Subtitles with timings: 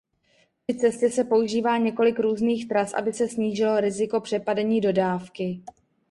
[0.67, 5.63] Při cestě se používá několik různých tras aby se snížilo riziko přepadení dodávky.